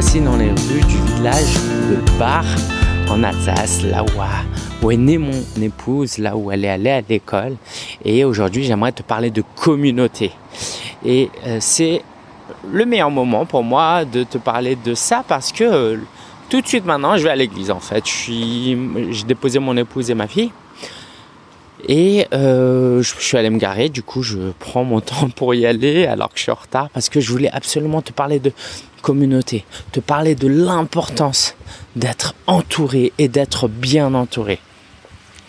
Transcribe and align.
voici 0.00 0.20
dans 0.20 0.36
les 0.36 0.50
rues 0.50 0.84
du 0.86 1.16
village 1.16 1.54
de 1.90 2.18
Bar 2.20 2.44
en 3.10 3.20
Alsace, 3.24 3.82
là 3.82 4.04
où, 4.80 4.92
est 4.92 4.96
née 4.96 5.18
mon 5.18 5.32
épouse, 5.60 6.18
là 6.18 6.36
où 6.36 6.52
elle 6.52 6.64
est 6.64 6.68
allée 6.68 6.90
à 6.90 7.00
l'école. 7.00 7.56
Et 8.04 8.24
aujourd'hui, 8.24 8.62
j'aimerais 8.62 8.92
te 8.92 9.02
parler 9.02 9.32
de 9.32 9.42
communauté. 9.56 10.30
Et 11.04 11.28
euh, 11.44 11.56
c'est 11.58 12.02
le 12.72 12.86
meilleur 12.86 13.10
moment 13.10 13.44
pour 13.44 13.64
moi 13.64 14.04
de 14.04 14.22
te 14.22 14.38
parler 14.38 14.76
de 14.76 14.94
ça 14.94 15.24
parce 15.26 15.50
que 15.50 15.64
euh, 15.64 15.96
tout 16.48 16.60
de 16.60 16.66
suite 16.68 16.84
maintenant, 16.84 17.16
je 17.16 17.24
vais 17.24 17.30
à 17.30 17.36
l'église 17.36 17.72
en 17.72 17.80
fait. 17.80 18.04
J'ai 18.06 19.24
déposé 19.26 19.58
mon 19.58 19.76
épouse 19.76 20.12
et 20.12 20.14
ma 20.14 20.28
fille. 20.28 20.52
Et 21.86 22.26
euh, 22.32 23.02
je, 23.02 23.14
suis 23.20 23.36
allé 23.36 23.50
me 23.50 23.58
garer, 23.58 23.88
du 23.88 24.02
coup 24.02 24.22
je 24.22 24.38
prends 24.58 24.84
mon 24.84 25.00
temps 25.02 25.30
pour 25.30 25.54
y 25.54 25.66
aller 25.66 26.06
alors 26.06 26.30
que 26.30 26.38
je 26.38 26.42
suis 26.42 26.52
en 26.52 26.56
retard 26.56 26.90
parce 26.90 27.08
que 27.08 27.20
je 27.20 27.30
voulais 27.30 27.50
absolument 27.50 28.02
te 28.02 28.12
parler 28.12 28.40
de 28.40 28.52
communauté, 29.02 29.64
te 29.92 30.00
parler 30.00 30.34
de 30.34 30.48
l'importance 30.48 31.54
d'être 31.94 32.34
entouré 32.46 33.12
et 33.18 33.28
d'être 33.28 33.68
bien 33.68 34.14
entouré. 34.14 34.58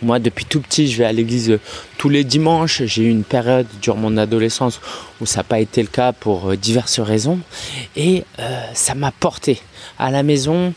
Moi, 0.02 0.20
depuis 0.20 0.46
tout 0.46 0.62
petit, 0.62 0.88
je 0.88 0.98
vais 0.98 1.06
à 1.06 1.12
l'église 1.12 1.60
tous 1.98 2.08
les 2.08 2.24
dimanches. 2.24 2.84
J'ai 2.84 3.04
eu 3.04 3.10
une 3.10 3.26
période 3.26 3.68
durant 3.82 3.98
mon 3.98 4.16
adolescence 4.16 4.80
où 5.20 5.26
ça 5.26 5.40
n'a 5.40 5.44
pas 5.44 5.60
été 5.60 5.82
le 5.82 5.90
cas 5.90 6.14
pour 6.14 6.52
euh, 6.52 6.56
diverses 6.56 7.02
raisons. 7.02 7.40
Et 7.98 8.24
euh, 8.40 8.62
ça 8.74 8.96
m'a 8.96 9.12
porté. 9.12 9.62
À 9.98 10.10
la 10.10 10.24
maison, 10.24 10.74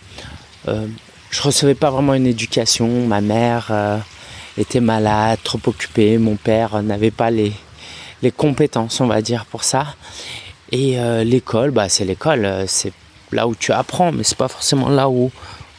euh, 0.67 0.87
je 1.31 1.43
recevais 1.43 1.77
pas 1.77 1.91
vraiment 1.91 2.15
une 2.15 2.27
éducation. 2.27 3.07
Ma 3.07 3.21
mère 3.21 3.71
était 4.59 4.81
malade, 4.81 5.39
trop 5.43 5.61
occupée. 5.67 6.19
Mon 6.19 6.37
père 6.37 6.83
n'avait 6.83 7.11
pas 7.11 7.31
les, 7.31 7.53
les 8.23 8.31
compétences, 8.31 9.01
on 9.01 9.07
va 9.07 9.21
dire, 9.21 9.45
pour 9.47 9.65
ça. 9.65 9.95
Et 10.71 10.99
euh, 10.99 11.23
l'école, 11.25 11.71
bah, 11.71 11.89
c'est 11.89 12.05
l'école, 12.05 12.45
euh, 12.45 12.65
c'est 12.67 12.93
là 13.31 13.47
où 13.47 13.55
tu 13.55 13.73
apprends, 13.73 14.13
mais 14.13 14.25
c'est 14.25 14.39
pas 14.39 14.49
forcément 14.49 14.89
là 14.89 15.09
où 15.09 15.31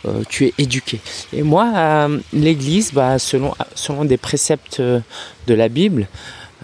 euh, 0.06 0.22
tu 0.30 0.46
es 0.46 0.54
éduqué. 0.58 1.00
Et 1.32 1.42
moi, 1.42 2.10
l'église, 2.32 2.92
bah, 2.94 3.18
selon, 3.18 3.54
selon 3.74 4.06
des 4.06 4.18
préceptes 4.18 4.82
de 4.82 5.54
la 5.54 5.70
Bible, 5.70 6.08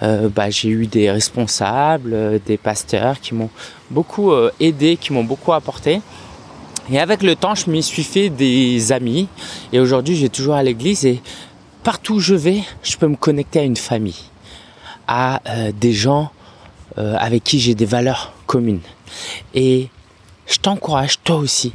bah, 0.02 0.50
j'ai 0.50 0.70
eu 0.70 0.88
des 0.88 1.12
responsables, 1.12 2.40
des 2.46 2.58
pasteurs 2.58 3.20
qui 3.20 3.36
m'ont 3.36 3.50
beaucoup 3.90 4.32
aidé, 4.60 4.96
qui 4.96 5.12
m'ont 5.12 5.26
beaucoup 5.26 5.52
apporté. 5.52 6.02
Et 6.92 7.00
avec 7.00 7.22
le 7.22 7.36
temps, 7.36 7.54
je 7.54 7.70
m'y 7.70 7.84
suis 7.84 8.04
fait 8.04 8.30
des 8.30 8.92
amis. 8.92 9.28
Et 9.74 9.80
aujourd'hui, 9.80 10.16
j'ai 10.16 10.30
toujours 10.30 10.56
à 10.56 10.64
l'église 10.64 11.06
et 11.06 11.22
partout 11.90 12.18
où 12.18 12.20
je 12.20 12.36
vais, 12.36 12.62
je 12.84 12.98
peux 12.98 13.08
me 13.08 13.16
connecter 13.16 13.58
à 13.58 13.64
une 13.64 13.76
famille, 13.76 14.22
à 15.08 15.42
euh, 15.50 15.72
des 15.72 15.92
gens 15.92 16.30
euh, 17.00 17.16
avec 17.18 17.44
qui 17.44 17.60
j'ai 17.60 17.74
des 17.74 17.88
valeurs 17.88 18.32
communes. 18.46 18.82
Et 19.56 19.88
je 20.46 20.60
t'encourage 20.60 21.20
toi 21.24 21.38
aussi 21.38 21.74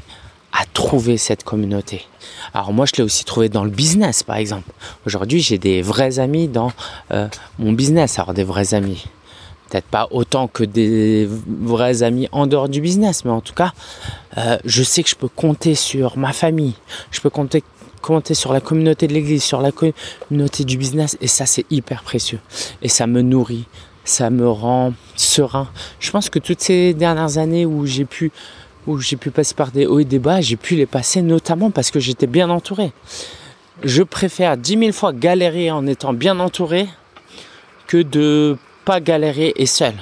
à 0.52 0.66
trouver 0.66 1.16
cette 1.16 1.42
communauté. 1.42 2.06
Alors 2.52 2.72
moi, 2.72 2.86
je 2.86 2.92
l'ai 2.96 3.02
aussi 3.02 3.24
trouvé 3.24 3.48
dans 3.48 3.64
le 3.64 3.70
business, 3.70 4.22
par 4.22 4.36
exemple. 4.36 4.70
Aujourd'hui, 5.04 5.40
j'ai 5.40 5.58
des 5.58 5.82
vrais 5.82 6.20
amis 6.20 6.46
dans 6.46 6.70
euh, 7.10 7.26
mon 7.58 7.72
business. 7.72 8.16
Alors 8.20 8.34
des 8.34 8.44
vrais 8.44 8.72
amis, 8.72 9.02
peut-être 9.68 9.88
pas 9.88 10.06
autant 10.12 10.46
que 10.46 10.62
des 10.62 11.28
vrais 11.28 12.04
amis 12.04 12.28
en 12.30 12.46
dehors 12.46 12.68
du 12.68 12.80
business, 12.80 13.24
mais 13.24 13.32
en 13.32 13.40
tout 13.40 13.54
cas, 13.54 13.72
je 14.64 14.82
sais 14.84 15.02
que 15.02 15.08
je 15.08 15.16
peux 15.16 15.28
compter 15.28 15.74
sur 15.74 16.16
ma 16.16 16.32
famille. 16.32 16.74
Je 17.10 17.20
peux 17.20 17.30
compter 17.30 17.64
compter 18.04 18.34
sur 18.34 18.52
la 18.52 18.60
communauté 18.60 19.06
de 19.06 19.14
l'église, 19.14 19.42
sur 19.42 19.60
la 19.60 19.72
communauté 19.72 20.64
du 20.64 20.76
business, 20.76 21.16
et 21.20 21.26
ça 21.26 21.46
c'est 21.46 21.64
hyper 21.70 22.02
précieux. 22.02 22.40
Et 22.82 22.88
ça 22.88 23.06
me 23.06 23.22
nourrit, 23.22 23.64
ça 24.04 24.30
me 24.30 24.48
rend 24.48 24.92
serein. 25.16 25.68
Je 26.00 26.10
pense 26.10 26.28
que 26.28 26.38
toutes 26.38 26.60
ces 26.60 26.94
dernières 26.94 27.38
années 27.38 27.66
où 27.66 27.86
j'ai 27.86 28.04
pu 28.04 28.30
où 28.86 28.98
j'ai 28.98 29.16
pu 29.16 29.30
passer 29.30 29.54
par 29.54 29.70
des 29.70 29.86
hauts 29.86 30.00
et 30.00 30.04
des 30.04 30.18
bas, 30.18 30.42
j'ai 30.42 30.56
pu 30.56 30.74
les 30.76 30.84
passer 30.84 31.22
notamment 31.22 31.70
parce 31.70 31.90
que 31.90 31.98
j'étais 31.98 32.26
bien 32.26 32.50
entouré. 32.50 32.92
Je 33.82 34.02
préfère 34.02 34.58
dix 34.58 34.76
mille 34.76 34.92
fois 34.92 35.14
galérer 35.14 35.70
en 35.70 35.86
étant 35.86 36.12
bien 36.12 36.38
entouré 36.38 36.86
que 37.86 38.02
de 38.02 38.58
pas 38.84 39.00
galérer 39.00 39.54
et 39.56 39.66
seul. 39.66 39.94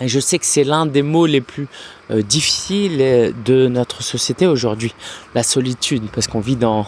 Et 0.00 0.08
je 0.08 0.18
sais 0.18 0.38
que 0.38 0.46
c'est 0.46 0.64
l'un 0.64 0.86
des 0.86 1.02
mots 1.02 1.26
les 1.26 1.40
plus 1.40 1.68
euh, 2.10 2.22
difficiles 2.22 2.98
euh, 3.00 3.32
de 3.44 3.68
notre 3.68 4.02
société 4.02 4.46
aujourd'hui, 4.46 4.94
la 5.34 5.42
solitude, 5.42 6.04
parce 6.12 6.26
qu'on 6.26 6.40
vit 6.40 6.56
dans 6.56 6.86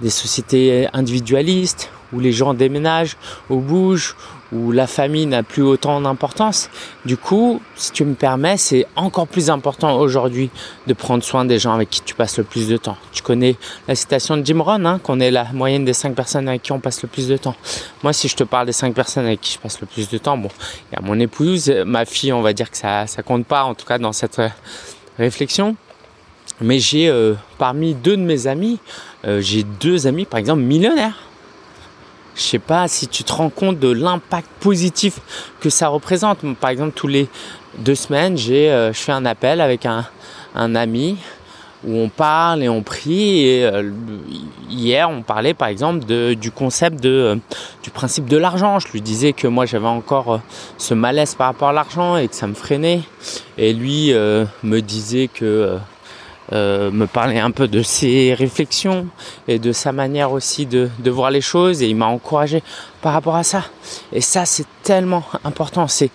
des 0.00 0.10
sociétés 0.10 0.86
individualistes 0.92 1.90
où 2.12 2.20
les 2.20 2.32
gens 2.32 2.54
déménagent 2.54 3.16
ou 3.50 3.60
bougent, 3.60 4.14
où 4.52 4.72
la 4.72 4.86
famille 4.86 5.26
n'a 5.26 5.42
plus 5.42 5.62
autant 5.62 6.00
d'importance. 6.00 6.70
Du 7.04 7.16
coup, 7.16 7.60
si 7.74 7.92
tu 7.92 8.04
me 8.04 8.14
permets, 8.14 8.56
c'est 8.56 8.86
encore 8.96 9.26
plus 9.26 9.50
important 9.50 9.98
aujourd'hui 9.98 10.50
de 10.86 10.94
prendre 10.94 11.24
soin 11.24 11.44
des 11.44 11.58
gens 11.58 11.74
avec 11.74 11.90
qui 11.90 12.00
tu 12.02 12.14
passes 12.14 12.38
le 12.38 12.44
plus 12.44 12.68
de 12.68 12.76
temps. 12.76 12.96
Tu 13.12 13.22
connais 13.22 13.56
la 13.88 13.94
citation 13.94 14.36
de 14.36 14.46
Jim 14.46 14.60
Rohn, 14.60 14.86
hein, 14.86 15.00
qu'on 15.02 15.20
est 15.20 15.30
la 15.30 15.44
moyenne 15.52 15.84
des 15.84 15.92
cinq 15.92 16.14
personnes 16.14 16.48
avec 16.48 16.62
qui 16.62 16.72
on 16.72 16.80
passe 16.80 17.02
le 17.02 17.08
plus 17.08 17.28
de 17.28 17.36
temps. 17.36 17.56
Moi, 18.02 18.12
si 18.12 18.28
je 18.28 18.36
te 18.36 18.44
parle 18.44 18.66
des 18.66 18.72
cinq 18.72 18.94
personnes 18.94 19.26
avec 19.26 19.40
qui 19.40 19.54
je 19.54 19.58
passe 19.58 19.80
le 19.80 19.86
plus 19.86 20.08
de 20.08 20.18
temps, 20.18 20.38
bon, 20.38 20.50
il 20.90 20.96
y 20.96 20.98
a 20.98 21.02
mon 21.02 21.18
épouse, 21.18 21.70
ma 21.84 22.04
fille, 22.04 22.32
on 22.32 22.42
va 22.42 22.52
dire 22.52 22.70
que 22.70 22.76
ça, 22.76 23.06
ça 23.06 23.22
compte 23.22 23.46
pas, 23.46 23.64
en 23.64 23.74
tout 23.74 23.86
cas 23.86 23.98
dans 23.98 24.12
cette 24.12 24.40
réflexion. 25.18 25.76
Mais 26.60 26.78
j'ai 26.78 27.08
euh, 27.08 27.34
parmi 27.58 27.94
deux 27.94 28.16
de 28.16 28.22
mes 28.22 28.46
amis, 28.46 28.78
euh, 29.26 29.40
j'ai 29.40 29.62
deux 29.62 30.06
amis 30.06 30.24
par 30.24 30.38
exemple 30.38 30.62
millionnaires. 30.62 31.25
Je 32.36 32.42
sais 32.42 32.58
pas 32.58 32.86
si 32.86 33.08
tu 33.08 33.24
te 33.24 33.32
rends 33.32 33.48
compte 33.48 33.78
de 33.78 33.88
l'impact 33.88 34.48
positif 34.60 35.20
que 35.60 35.70
ça 35.70 35.88
représente. 35.88 36.40
Par 36.60 36.68
exemple, 36.68 36.92
tous 36.94 37.08
les 37.08 37.28
deux 37.78 37.94
semaines, 37.94 38.36
j'ai, 38.36 38.70
euh, 38.70 38.92
je 38.92 38.98
fais 38.98 39.12
un 39.12 39.24
appel 39.24 39.62
avec 39.62 39.86
un, 39.86 40.04
ami 40.54 41.16
où 41.86 41.96
on 41.96 42.10
parle 42.10 42.62
et 42.62 42.68
on 42.68 42.82
prie. 42.82 43.62
Euh, 43.62 43.90
hier, 44.68 45.08
on 45.08 45.22
parlait 45.22 45.54
par 45.54 45.68
exemple 45.68 46.04
du 46.34 46.50
concept 46.50 47.04
euh, 47.06 47.36
du 47.82 47.88
principe 47.88 48.26
de 48.26 48.36
l'argent. 48.36 48.78
Je 48.80 48.88
lui 48.92 49.00
disais 49.00 49.32
que 49.32 49.48
moi, 49.48 49.64
j'avais 49.64 49.86
encore 49.86 50.40
ce 50.76 50.92
malaise 50.92 51.34
par 51.34 51.46
rapport 51.46 51.70
à 51.70 51.72
l'argent 51.72 52.18
et 52.18 52.28
que 52.28 52.34
ça 52.34 52.46
me 52.46 52.54
freinait. 52.54 53.00
Et 53.56 53.72
lui 53.72 54.12
me 54.12 54.80
disait 54.80 55.28
que 55.28 55.78
euh, 56.52 56.92
me 56.92 57.06
parler 57.08 57.40
un 57.40 57.50
peu 57.50 57.66
de 57.66 57.82
ses 57.82 58.32
réflexions 58.32 59.08
et 59.48 59.58
de 59.58 59.72
sa 59.72 59.90
manière 59.90 60.30
aussi 60.30 60.64
de, 60.64 60.88
voir 61.06 61.30
les 61.32 61.40
choses 61.40 61.82
et 61.82 61.88
il 61.88 61.96
m'a 61.96 62.06
encouragé 62.06 62.62
par 63.02 63.12
rapport 63.12 63.34
à 63.34 63.42
ça. 63.42 63.64
Et 64.12 64.20
ça, 64.20 64.44
c'est 64.46 64.66
tellement 64.84 65.24
important. 65.42 65.88
C'est 65.88 66.10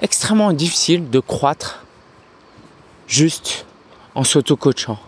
extrêmement 0.00 0.52
difficile 0.52 1.08
de 1.08 1.20
croître 1.20 1.84
juste 3.06 3.64
en 4.14 4.24
s'auto-coachant, 4.24 4.98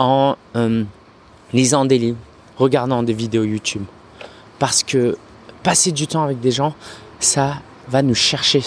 en 0.00 0.36
euh, 0.56 0.82
lisant 1.52 1.84
des 1.84 1.98
livres, 1.98 2.18
regardant 2.56 3.04
des 3.04 3.12
vidéos 3.12 3.44
YouTube. 3.44 3.84
Parce 4.58 4.82
que 4.82 5.16
passer 5.62 5.92
du 5.92 6.08
temps 6.08 6.24
avec 6.24 6.40
des 6.40 6.50
gens, 6.50 6.74
ça 7.20 7.54
va 7.88 8.02
nous 8.02 8.14
chercher 8.14 8.62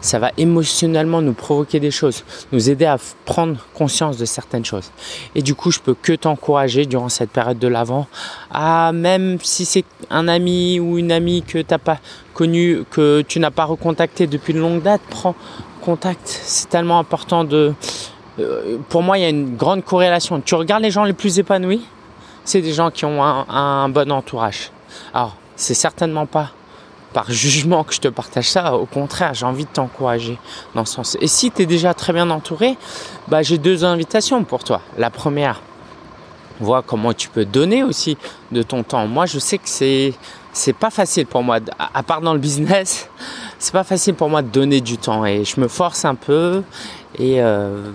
ça 0.00 0.18
va 0.18 0.30
émotionnellement 0.36 1.22
nous 1.22 1.32
provoquer 1.32 1.80
des 1.80 1.90
choses, 1.90 2.24
nous 2.52 2.70
aider 2.70 2.84
à 2.84 2.98
prendre 3.24 3.56
conscience 3.74 4.16
de 4.18 4.24
certaines 4.24 4.64
choses. 4.64 4.90
Et 5.34 5.42
du 5.42 5.54
coup, 5.54 5.70
je 5.70 5.80
peux 5.80 5.94
que 5.94 6.12
t'encourager 6.12 6.86
durant 6.86 7.08
cette 7.08 7.30
période 7.30 7.58
de 7.58 7.68
l'avant 7.68 8.06
même 8.92 9.38
si 9.42 9.64
c'est 9.64 9.84
un 10.10 10.28
ami 10.28 10.80
ou 10.80 10.98
une 10.98 11.12
amie 11.12 11.42
que 11.42 11.58
tu 11.58 11.66
n'as 11.70 11.78
pas 11.78 11.98
connu, 12.34 12.84
que 12.90 13.22
tu 13.22 13.38
n'as 13.40 13.50
pas 13.50 13.64
recontacté 13.64 14.26
depuis 14.26 14.52
une 14.52 14.60
longue 14.60 14.82
date, 14.82 15.00
prends 15.08 15.34
contact. 15.80 16.20
C'est 16.24 16.68
tellement 16.68 16.98
important 16.98 17.44
de. 17.44 17.72
Euh, 18.38 18.78
pour 18.88 19.02
moi, 19.02 19.18
il 19.18 19.22
y 19.22 19.24
a 19.24 19.28
une 19.28 19.56
grande 19.56 19.84
corrélation. 19.84 20.40
Tu 20.40 20.54
regardes 20.54 20.82
les 20.82 20.90
gens 20.90 21.04
les 21.04 21.12
plus 21.12 21.38
épanouis, 21.38 21.82
c'est 22.44 22.60
des 22.60 22.72
gens 22.72 22.90
qui 22.90 23.04
ont 23.04 23.22
un, 23.22 23.46
un 23.48 23.88
bon 23.88 24.10
entourage. 24.12 24.70
Alors, 25.14 25.36
c'est 25.56 25.74
certainement 25.74 26.26
pas 26.26 26.50
par 27.16 27.32
jugement 27.32 27.82
que 27.82 27.94
je 27.94 28.00
te 28.00 28.08
partage 28.08 28.50
ça. 28.50 28.74
Au 28.74 28.84
contraire, 28.84 29.32
j'ai 29.32 29.46
envie 29.46 29.64
de 29.64 29.70
t'encourager 29.70 30.36
dans 30.74 30.84
ce 30.84 30.96
sens. 30.96 31.16
Et 31.22 31.26
si 31.26 31.50
tu 31.50 31.62
es 31.62 31.66
déjà 31.66 31.94
très 31.94 32.12
bien 32.12 32.28
entouré, 32.28 32.76
bah, 33.26 33.40
j'ai 33.40 33.56
deux 33.56 33.86
invitations 33.86 34.44
pour 34.44 34.64
toi. 34.64 34.82
La 34.98 35.08
première, 35.08 35.62
vois 36.60 36.82
comment 36.82 37.14
tu 37.14 37.30
peux 37.30 37.46
donner 37.46 37.82
aussi 37.82 38.18
de 38.52 38.62
ton 38.62 38.82
temps. 38.82 39.06
Moi, 39.06 39.24
je 39.24 39.38
sais 39.38 39.56
que 39.56 39.66
c'est 39.66 40.12
c'est 40.52 40.74
pas 40.74 40.90
facile 40.90 41.24
pour 41.24 41.42
moi, 41.42 41.58
à 41.78 42.02
part 42.02 42.20
dans 42.20 42.34
le 42.34 42.38
business, 42.38 43.08
c'est 43.58 43.72
pas 43.72 43.84
facile 43.84 44.14
pour 44.14 44.28
moi 44.28 44.42
de 44.42 44.48
donner 44.48 44.80
du 44.80 44.98
temps 44.98 45.24
et 45.24 45.44
je 45.44 45.60
me 45.60 45.68
force 45.68 46.04
un 46.04 46.14
peu 46.14 46.62
et 47.18 47.40
euh, 47.40 47.90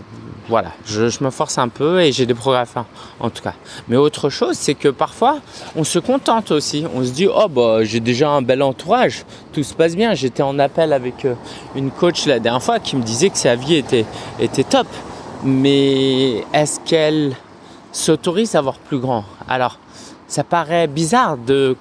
voilà, 0.48 0.72
je, 0.86 1.24
me 1.24 1.30
force 1.30 1.58
un 1.58 1.68
peu 1.68 2.02
et 2.02 2.12
j'ai 2.12 2.26
des 2.26 2.34
progrès 2.34 2.62
à 2.62 2.66
faire 2.66 2.86
en 3.20 3.30
tout 3.30 3.44
cas. 3.44 3.54
Mais 3.88 3.96
autre 3.96 4.30
chose, 4.30 4.56
c'est 4.58 4.74
que 4.74 4.88
parfois 4.88 5.38
on 5.76 5.84
se 5.84 6.00
contente 6.00 6.52
aussi. 6.52 6.86
On 6.96 7.04
se 7.04 7.12
dit 7.12 7.28
oh 7.28 7.48
bah 7.48 7.84
j'ai 7.84 8.00
déjà 8.00 8.30
un 8.30 8.42
bel 8.42 8.64
entourage, 8.64 9.24
tout 9.54 9.64
se 9.64 9.74
passe 9.74 9.96
bien. 9.96 10.14
J'étais 10.14 10.44
en 10.44 10.58
appel 10.58 10.94
avec 10.94 11.26
euh, 11.26 11.36
une 11.76 11.92
coach 11.92 12.26
la 12.26 12.40
dernière 12.40 12.64
fois 12.64 12.80
qui 12.80 12.96
me 12.96 13.04
disait 13.04 13.30
que 13.30 13.38
sa 13.38 13.56
vie 13.56 13.76
était, 13.76 14.06
était 14.40 14.64
top. 14.64 14.88
Mais 15.44 16.44
est-ce 16.54 16.80
qu'elle 16.82 17.36
s'autorise 17.92 18.56
à 18.56 18.60
avoir 18.60 18.78
plus 18.78 19.00
grand? 19.00 19.26
Alors 19.48 19.78
ça 20.28 20.44
paraît 20.44 20.88
bizarre 20.88 21.38
de 21.38 21.76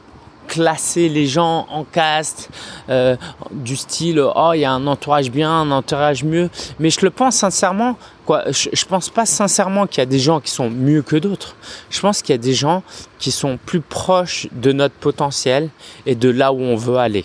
classer 0.51 1.09
les 1.09 1.27
gens 1.27 1.67
en 1.71 1.85
caste, 1.85 2.51
euh, 2.89 3.17
du 3.53 3.77
style 3.77 4.21
oh 4.21 4.51
il 4.53 4.61
y 4.61 4.65
a 4.65 4.73
un 4.73 4.85
entourage 4.89 5.31
bien, 5.31 5.49
un 5.49 5.71
entourage 5.71 6.25
mieux. 6.25 6.51
Mais 6.81 6.91
je 6.91 7.01
le 7.03 7.11
pense 7.11 7.37
sincèrement, 7.37 7.97
quoi. 8.27 8.51
Je, 8.51 8.69
je 8.73 8.85
pense 8.85 9.09
pas 9.09 9.27
sincèrement 9.27 9.87
qu'il 9.87 9.99
y 9.99 10.03
a 10.03 10.07
des 10.07 10.19
gens 10.19 10.41
qui 10.41 10.51
sont 10.51 10.69
mieux 10.69 11.03
que 11.03 11.15
d'autres. 11.15 11.55
Je 11.89 12.01
pense 12.01 12.21
qu'il 12.21 12.35
y 12.35 12.39
a 12.39 12.43
des 12.43 12.53
gens 12.53 12.83
qui 13.21 13.31
sont 13.31 13.59
plus 13.65 13.81
proches 13.81 14.49
de 14.51 14.73
notre 14.73 14.97
potentiel 14.97 15.71
et 16.05 16.17
de 16.17 16.29
là 16.29 16.53
où 16.53 16.61
on 16.61 16.75
veut 16.75 16.97
aller. 16.97 17.25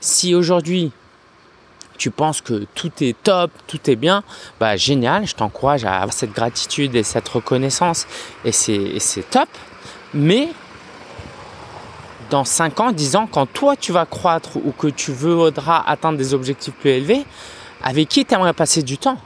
Si 0.00 0.34
aujourd'hui 0.34 0.92
tu 1.98 2.10
penses 2.10 2.40
que 2.40 2.66
tout 2.74 2.90
est 3.02 3.16
top, 3.22 3.50
tout 3.66 3.78
est 3.88 3.96
bien, 3.96 4.24
bah 4.58 4.76
génial, 4.76 5.26
je 5.26 5.34
t'encourage 5.34 5.84
à 5.84 5.96
avoir 5.96 6.14
cette 6.14 6.32
gratitude 6.32 6.96
et 6.96 7.02
cette 7.02 7.28
reconnaissance 7.28 8.06
et 8.46 8.50
c'est 8.50 9.30
top. 9.30 9.48
Mais 10.14 10.48
dans 12.32 12.44
5 12.44 12.80
ans, 12.80 12.92
10 12.92 13.16
ans, 13.16 13.28
quand 13.30 13.44
toi 13.44 13.76
tu 13.76 13.92
vas 13.92 14.06
croître 14.06 14.56
ou 14.56 14.72
que 14.72 14.86
tu 14.86 15.12
voudras 15.12 15.82
atteindre 15.86 16.16
des 16.16 16.32
objectifs 16.32 16.72
plus 16.72 16.88
élevés, 16.88 17.26
avec 17.82 18.08
qui 18.08 18.24
tu 18.24 18.34
aimerais 18.34 18.54
passer 18.54 18.82
du 18.82 18.96
temps? 18.96 19.18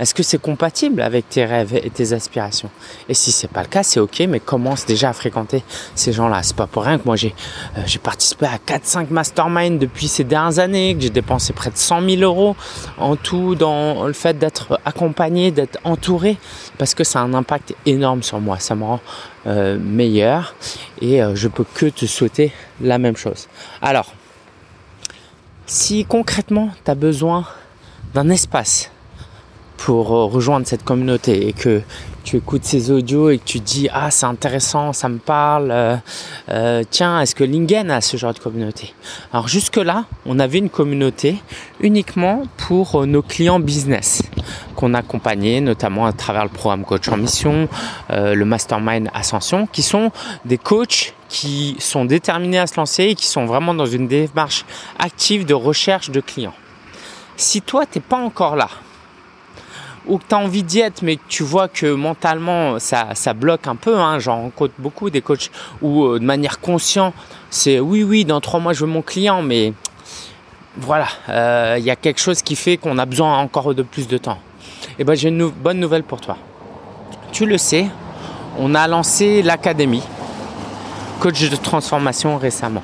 Est-ce 0.00 0.14
que 0.14 0.22
c'est 0.22 0.40
compatible 0.40 1.02
avec 1.02 1.28
tes 1.28 1.44
rêves 1.44 1.74
et 1.74 1.90
tes 1.90 2.14
aspirations? 2.14 2.70
Et 3.10 3.12
si 3.12 3.32
c'est 3.32 3.50
pas 3.50 3.60
le 3.60 3.68
cas, 3.68 3.82
c'est 3.82 4.00
ok, 4.00 4.20
mais 4.28 4.40
commence 4.40 4.86
déjà 4.86 5.10
à 5.10 5.12
fréquenter 5.12 5.62
ces 5.94 6.14
gens-là. 6.14 6.42
C'est 6.42 6.56
pas 6.56 6.66
pour 6.66 6.84
rien 6.84 6.98
que 6.98 7.04
moi 7.04 7.16
j'ai 7.16 7.34
euh, 7.76 7.82
participé 8.02 8.46
à 8.46 8.56
4-5 8.56 9.10
masterminds 9.10 9.78
depuis 9.78 10.08
ces 10.08 10.24
dernières 10.24 10.58
années, 10.58 10.94
que 10.94 11.02
j'ai 11.02 11.10
dépensé 11.10 11.52
près 11.52 11.68
de 11.68 11.76
100 11.76 12.08
000 12.08 12.22
euros 12.22 12.56
en 12.96 13.14
tout 13.14 13.54
dans 13.54 14.04
le 14.06 14.14
fait 14.14 14.38
d'être 14.38 14.80
accompagné, 14.86 15.50
d'être 15.50 15.78
entouré, 15.84 16.38
parce 16.78 16.94
que 16.94 17.04
ça 17.04 17.20
a 17.20 17.22
un 17.22 17.34
impact 17.34 17.74
énorme 17.84 18.22
sur 18.22 18.40
moi. 18.40 18.58
Ça 18.58 18.74
me 18.74 18.84
rend 18.84 19.00
euh, 19.46 19.78
meilleur 19.78 20.54
et 21.02 21.22
euh, 21.22 21.34
je 21.34 21.48
peux 21.48 21.64
que 21.74 21.86
te 21.86 22.06
souhaiter 22.06 22.52
la 22.80 22.96
même 22.96 23.18
chose. 23.18 23.48
Alors, 23.82 24.14
si 25.66 26.06
concrètement 26.06 26.70
tu 26.86 26.90
as 26.90 26.94
besoin 26.94 27.44
d'un 28.14 28.30
espace 28.30 28.90
pour 29.80 30.12
euh, 30.12 30.26
rejoindre 30.26 30.66
cette 30.66 30.84
communauté 30.84 31.48
et 31.48 31.54
que 31.54 31.80
tu 32.22 32.36
écoutes 32.36 32.64
ces 32.64 32.90
audios 32.90 33.30
et 33.30 33.38
que 33.38 33.44
tu 33.44 33.60
dis 33.60 33.88
ah 33.90 34.10
c'est 34.10 34.26
intéressant, 34.26 34.92
ça 34.92 35.08
me 35.08 35.16
parle, 35.16 35.70
euh, 35.70 35.96
euh, 36.50 36.82
tiens 36.90 37.18
est-ce 37.22 37.34
que 37.34 37.44
Lingen 37.44 37.90
a 37.90 38.02
ce 38.02 38.18
genre 38.18 38.34
de 38.34 38.38
communauté? 38.38 38.92
Alors 39.32 39.48
jusque 39.48 39.78
là 39.78 40.04
on 40.26 40.38
avait 40.38 40.58
une 40.58 40.68
communauté 40.68 41.36
uniquement 41.80 42.42
pour 42.58 43.06
nos 43.06 43.22
clients 43.22 43.58
business 43.58 44.22
qu'on 44.76 44.92
accompagnait 44.92 45.62
notamment 45.62 46.04
à 46.04 46.12
travers 46.12 46.44
le 46.44 46.50
programme 46.50 46.84
coach 46.84 47.08
en 47.08 47.16
mission, 47.16 47.68
le 48.10 48.44
mastermind 48.44 49.08
ascension, 49.14 49.66
qui 49.66 49.82
sont 49.82 50.10
des 50.44 50.58
coachs 50.58 51.14
qui 51.28 51.76
sont 51.78 52.04
déterminés 52.04 52.58
à 52.58 52.66
se 52.66 52.76
lancer 52.76 53.04
et 53.04 53.14
qui 53.14 53.26
sont 53.26 53.46
vraiment 53.46 53.72
dans 53.72 53.86
une 53.86 54.08
démarche 54.08 54.64
active 54.98 55.46
de 55.46 55.54
recherche 55.54 56.10
de 56.10 56.20
clients. 56.20 56.54
Si 57.36 57.62
toi 57.62 57.86
t'es 57.86 58.00
pas 58.00 58.18
encore 58.18 58.56
là, 58.56 58.68
ou 60.06 60.18
que 60.18 60.24
tu 60.28 60.34
as 60.34 60.38
envie 60.38 60.62
d'y 60.62 60.80
être, 60.80 61.02
mais 61.02 61.16
que 61.16 61.22
tu 61.28 61.42
vois 61.42 61.68
que 61.68 61.92
mentalement 61.92 62.78
ça, 62.78 63.08
ça 63.14 63.34
bloque 63.34 63.66
un 63.66 63.76
peu, 63.76 63.98
hein, 63.98 64.18
j'en 64.18 64.42
rencontre 64.42 64.74
beaucoup 64.78 65.10
des 65.10 65.20
coachs 65.20 65.50
où 65.82 66.04
euh, 66.04 66.18
de 66.18 66.24
manière 66.24 66.60
consciente, 66.60 67.14
c'est 67.50 67.80
oui, 67.80 68.02
oui, 68.02 68.24
dans 68.24 68.40
trois 68.40 68.60
mois 68.60 68.72
je 68.72 68.80
veux 68.80 68.90
mon 68.90 69.02
client, 69.02 69.42
mais 69.42 69.72
voilà, 70.76 71.08
euh, 71.28 71.76
il 71.78 71.84
y 71.84 71.90
a 71.90 71.96
quelque 71.96 72.20
chose 72.20 72.42
qui 72.42 72.56
fait 72.56 72.76
qu'on 72.76 72.98
a 72.98 73.06
besoin 73.06 73.38
encore 73.38 73.74
de 73.74 73.82
plus 73.82 74.08
de 74.08 74.18
temps. 74.18 74.38
Et 74.98 75.00
eh 75.00 75.04
ben 75.04 75.14
j'ai 75.14 75.28
une 75.28 75.48
bonne 75.48 75.78
nouvelle 75.78 76.04
pour 76.04 76.20
toi. 76.20 76.36
Tu 77.32 77.46
le 77.46 77.58
sais, 77.58 77.86
on 78.58 78.74
a 78.74 78.88
lancé 78.88 79.42
l'académie 79.42 80.02
coach 81.20 81.50
de 81.50 81.56
transformation 81.56 82.38
récemment. 82.38 82.82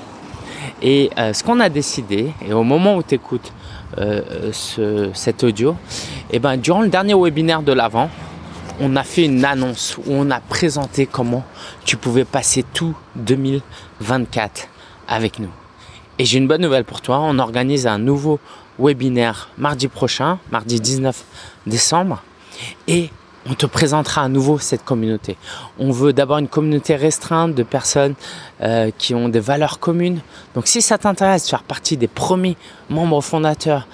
Et 0.82 1.10
euh, 1.18 1.32
ce 1.32 1.42
qu'on 1.42 1.60
a 1.60 1.68
décidé, 1.68 2.32
et 2.46 2.52
au 2.52 2.62
moment 2.62 2.96
où 2.96 3.02
tu 3.02 3.14
écoutes 3.14 3.52
euh, 3.98 4.50
ce, 4.52 5.10
cet 5.14 5.42
audio, 5.42 5.72
et 6.30 6.36
eh 6.36 6.38
ben, 6.38 6.56
durant 6.56 6.82
le 6.82 6.88
dernier 6.88 7.14
webinaire 7.14 7.62
de 7.62 7.72
l'avant, 7.72 8.10
on 8.80 8.94
a 8.96 9.02
fait 9.04 9.24
une 9.24 9.44
annonce 9.44 9.96
où 9.96 10.02
on 10.08 10.30
a 10.30 10.40
présenté 10.40 11.06
comment 11.06 11.44
tu 11.84 11.96
pouvais 11.96 12.24
passer 12.24 12.62
tout 12.74 12.94
2024 13.16 14.68
avec 15.08 15.38
nous. 15.38 15.50
Et 16.18 16.24
j'ai 16.24 16.38
une 16.38 16.48
bonne 16.48 16.62
nouvelle 16.62 16.84
pour 16.84 17.00
toi, 17.00 17.20
on 17.22 17.38
organise 17.38 17.86
un 17.86 17.98
nouveau 17.98 18.38
webinaire 18.78 19.48
mardi 19.56 19.88
prochain, 19.88 20.38
mardi 20.50 20.80
19 20.80 21.24
décembre, 21.66 22.22
et 22.86 23.10
on 23.48 23.54
te 23.54 23.66
présentera 23.66 24.22
à 24.22 24.28
nouveau 24.28 24.58
cette 24.58 24.84
communauté. 24.84 25.36
On 25.78 25.90
veut 25.90 26.12
d'abord 26.12 26.38
une 26.38 26.48
communauté 26.48 26.96
restreinte 26.96 27.54
de 27.54 27.62
personnes 27.62 28.14
euh, 28.62 28.90
qui 28.96 29.14
ont 29.14 29.28
des 29.28 29.40
valeurs 29.40 29.78
communes. 29.78 30.20
Donc 30.54 30.66
si 30.66 30.82
ça 30.82 30.98
t'intéresse 30.98 31.44
de 31.44 31.50
faire 31.50 31.62
partie 31.62 31.96
des 31.96 32.08
premiers 32.08 32.56
membres 32.90 33.20
fondateurs 33.20 33.86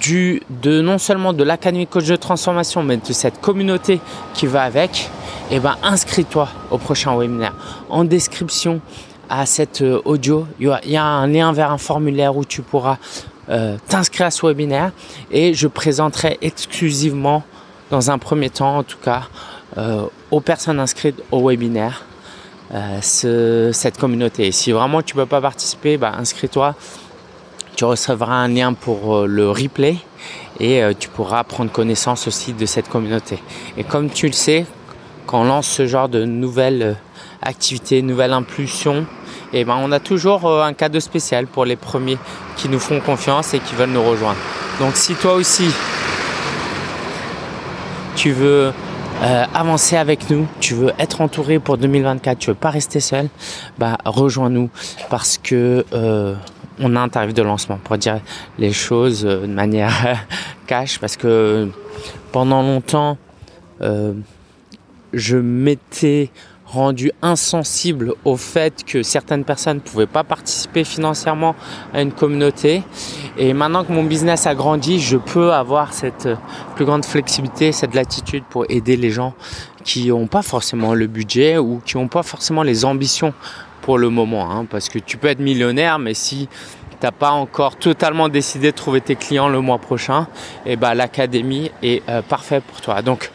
du, 0.00 0.42
de 0.50 0.80
non 0.80 0.98
seulement 0.98 1.32
de 1.32 1.44
l'Académie 1.44 1.86
Coach 1.86 2.06
de 2.06 2.16
Transformation, 2.16 2.82
mais 2.82 2.96
de 2.96 3.12
cette 3.12 3.40
communauté 3.40 4.00
qui 4.34 4.46
va 4.46 4.62
avec, 4.62 5.08
eh 5.50 5.60
ben 5.60 5.76
inscris-toi 5.82 6.48
au 6.70 6.78
prochain 6.78 7.16
webinaire. 7.16 7.54
En 7.88 8.04
description 8.04 8.80
à 9.28 9.46
cet 9.46 9.82
euh, 9.82 10.00
audio, 10.04 10.46
il 10.58 10.74
y, 10.86 10.96
a, 10.96 11.04
un 11.04 11.26
lien 11.26 11.52
vers 11.52 11.70
un 11.70 11.78
formulaire 11.78 12.36
où 12.36 12.44
tu 12.44 12.62
pourras 12.62 12.96
euh, 13.50 13.76
t'inscrire 13.88 14.26
à 14.26 14.30
ce 14.30 14.44
webinaire 14.46 14.92
et 15.30 15.54
je 15.54 15.68
présenterai 15.68 16.38
exclusivement 16.42 17.44
dans 17.90 18.10
un 18.10 18.18
premier 18.18 18.50
temps 18.50 18.78
en 18.78 18.82
tout 18.82 18.98
cas 19.02 19.22
euh, 19.76 20.02
aux 20.30 20.40
personnes 20.40 20.80
inscrites 20.80 21.22
au 21.30 21.48
webinaire 21.48 22.04
euh, 22.74 23.70
cette 23.72 23.98
communauté. 23.98 24.52
si 24.52 24.72
vraiment 24.72 25.02
tu 25.02 25.16
ne 25.16 25.22
peux 25.22 25.26
pas 25.26 25.40
participer, 25.40 25.96
bah, 25.96 26.12
inscris-toi. 26.18 26.74
Tu 27.76 27.84
recevras 27.84 28.34
un 28.34 28.48
lien 28.48 28.72
pour 28.72 29.16
euh, 29.16 29.26
le 29.26 29.50
replay 29.50 29.96
et 30.60 30.82
tu 30.98 31.08
pourras 31.08 31.44
prendre 31.44 31.70
connaissance 31.70 32.26
aussi 32.26 32.52
de 32.52 32.66
cette 32.66 32.88
communauté. 32.88 33.38
Et 33.76 33.84
comme 33.84 34.10
tu 34.10 34.26
le 34.26 34.32
sais, 34.32 34.66
quand 35.26 35.42
on 35.42 35.44
lance 35.44 35.68
ce 35.68 35.86
genre 35.86 36.08
de 36.08 36.24
nouvelles 36.24 36.96
activités, 37.40 38.02
nouvelles 38.02 38.32
impulsions, 38.32 39.06
et 39.52 39.60
eh 39.60 39.64
ben 39.64 39.78
on 39.80 39.92
a 39.92 40.00
toujours 40.00 40.50
un 40.60 40.72
cadeau 40.72 40.98
spécial 40.98 41.46
pour 41.46 41.64
les 41.64 41.76
premiers 41.76 42.18
qui 42.56 42.68
nous 42.68 42.80
font 42.80 42.98
confiance 42.98 43.54
et 43.54 43.60
qui 43.60 43.76
veulent 43.76 43.90
nous 43.90 44.02
rejoindre. 44.02 44.38
Donc 44.80 44.96
si 44.96 45.14
toi 45.14 45.34
aussi 45.34 45.68
tu 48.18 48.32
veux 48.32 48.72
euh, 49.22 49.44
avancer 49.54 49.96
avec 49.96 50.28
nous, 50.28 50.48
tu 50.58 50.74
veux 50.74 50.90
être 50.98 51.20
entouré 51.20 51.60
pour 51.60 51.78
2024, 51.78 52.36
tu 52.36 52.50
veux 52.50 52.56
pas 52.56 52.70
rester 52.70 52.98
seul, 52.98 53.28
bah 53.78 53.96
rejoins-nous 54.04 54.70
parce 55.08 55.38
que 55.38 55.86
euh, 55.92 56.34
on 56.80 56.96
a 56.96 57.00
un 57.00 57.08
tarif 57.08 57.32
de 57.32 57.42
lancement 57.42 57.78
pour 57.84 57.96
dire 57.96 58.18
les 58.58 58.72
choses 58.72 59.24
euh, 59.24 59.42
de 59.42 59.52
manière 59.52 60.26
cash 60.66 60.98
parce 60.98 61.16
que 61.16 61.68
pendant 62.32 62.62
longtemps 62.62 63.18
je 65.12 65.36
m'étais 65.36 66.30
rendu 66.68 67.10
insensible 67.22 68.12
au 68.24 68.36
fait 68.36 68.84
que 68.84 69.02
certaines 69.02 69.44
personnes 69.44 69.78
ne 69.78 69.82
pouvaient 69.82 70.06
pas 70.06 70.22
participer 70.22 70.84
financièrement 70.84 71.56
à 71.94 72.02
une 72.02 72.12
communauté. 72.12 72.82
Et 73.38 73.54
maintenant 73.54 73.84
que 73.84 73.92
mon 73.92 74.04
business 74.04 74.46
a 74.46 74.54
grandi, 74.54 75.00
je 75.00 75.16
peux 75.16 75.52
avoir 75.52 75.94
cette 75.94 76.26
euh, 76.26 76.36
plus 76.76 76.84
grande 76.84 77.04
flexibilité, 77.04 77.72
cette 77.72 77.94
latitude 77.94 78.44
pour 78.50 78.66
aider 78.68 78.96
les 78.96 79.10
gens 79.10 79.34
qui 79.82 80.08
n'ont 80.08 80.26
pas 80.26 80.42
forcément 80.42 80.92
le 80.92 81.06
budget 81.06 81.56
ou 81.56 81.80
qui 81.84 81.96
n'ont 81.96 82.08
pas 82.08 82.22
forcément 82.22 82.62
les 82.62 82.84
ambitions 82.84 83.32
pour 83.80 83.96
le 83.96 84.10
moment. 84.10 84.50
Hein. 84.50 84.66
parce 84.68 84.90
que 84.90 84.98
tu 84.98 85.16
peux 85.16 85.28
être 85.28 85.40
millionnaire, 85.40 85.98
mais 85.98 86.12
si 86.12 86.48
tu 86.90 86.96
n'as 87.02 87.12
pas 87.12 87.30
encore 87.30 87.76
totalement 87.76 88.28
décidé 88.28 88.72
de 88.72 88.76
trouver 88.76 89.00
tes 89.00 89.16
clients 89.16 89.48
le 89.48 89.60
mois 89.60 89.78
prochain, 89.78 90.26
et 90.66 90.72
eh 90.72 90.76
ben 90.76 90.92
l'académie 90.92 91.70
est 91.82 92.02
euh, 92.10 92.20
parfaite 92.20 92.64
pour 92.64 92.82
toi. 92.82 93.00
Donc 93.00 93.30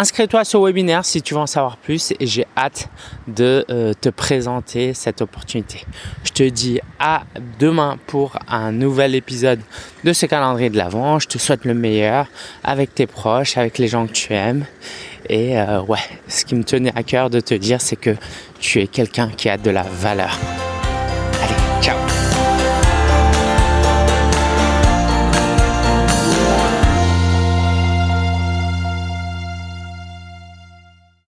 Inscris-toi 0.00 0.46
sur 0.46 0.60
ce 0.60 0.64
webinaire 0.64 1.04
si 1.04 1.20
tu 1.20 1.34
veux 1.34 1.40
en 1.40 1.46
savoir 1.46 1.76
plus 1.76 2.14
et 2.18 2.26
j'ai 2.26 2.46
hâte 2.56 2.88
de 3.28 3.66
euh, 3.68 3.92
te 3.92 4.08
présenter 4.08 4.94
cette 4.94 5.20
opportunité. 5.20 5.84
Je 6.24 6.30
te 6.30 6.42
dis 6.42 6.80
à 6.98 7.24
demain 7.58 7.98
pour 8.06 8.38
un 8.48 8.72
nouvel 8.72 9.14
épisode 9.14 9.60
de 10.02 10.14
ce 10.14 10.24
calendrier 10.24 10.70
de 10.70 10.78
l'Avent. 10.78 11.18
Je 11.18 11.28
te 11.28 11.36
souhaite 11.36 11.66
le 11.66 11.74
meilleur 11.74 12.28
avec 12.64 12.94
tes 12.94 13.06
proches, 13.06 13.58
avec 13.58 13.76
les 13.76 13.88
gens 13.88 14.06
que 14.06 14.12
tu 14.12 14.32
aimes. 14.32 14.64
Et 15.28 15.60
euh, 15.60 15.82
ouais, 15.82 15.98
ce 16.28 16.46
qui 16.46 16.54
me 16.54 16.64
tenait 16.64 16.96
à 16.96 17.02
cœur 17.02 17.28
de 17.28 17.40
te 17.40 17.52
dire, 17.52 17.82
c'est 17.82 17.96
que 17.96 18.16
tu 18.58 18.80
es 18.80 18.86
quelqu'un 18.86 19.28
qui 19.28 19.50
a 19.50 19.58
de 19.58 19.68
la 19.70 19.82
valeur. 19.82 20.34